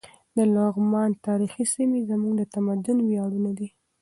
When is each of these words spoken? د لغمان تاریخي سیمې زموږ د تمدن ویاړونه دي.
د 0.37 0.37
لغمان 0.55 1.09
تاریخي 1.27 1.63
سیمې 1.73 1.99
زموږ 2.09 2.33
د 2.37 2.41
تمدن 2.53 2.97
ویاړونه 3.07 3.51
دي. 3.57 3.69